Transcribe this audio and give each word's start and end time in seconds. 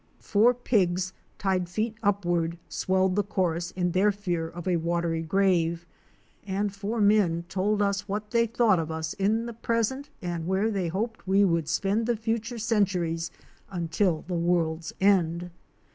Four 0.17 0.55
pigs, 0.55 1.13
tied 1.37 1.69
feet 1.69 1.93
upward, 2.01 2.57
swelled 2.67 3.15
the 3.15 3.21
chorus 3.23 3.69
in 3.69 3.91
their 3.91 4.11
fear 4.11 4.49
of 4.49 4.67
a 4.67 4.77
watery 4.77 5.21
grave 5.21 5.85
and 6.43 6.73
four 6.73 6.99
men 6.99 7.45
told 7.47 7.83
us 7.83 8.07
what 8.07 8.31
they 8.31 8.47
thought 8.47 8.79
of 8.79 8.89
us 8.89 9.13
in 9.13 9.45
the 9.45 9.53
present 9.53 10.09
and 10.19 10.47
where 10.47 10.71
they 10.71 10.87
hoped 10.87 11.27
we 11.27 11.45
would 11.45 11.67
spend 11.69 12.07
the 12.07 12.17
future 12.17 12.57
centuries 12.57 13.29
until 13.69 14.23
the 14.27 14.33
world's 14.33 14.91
end. 14.99 15.51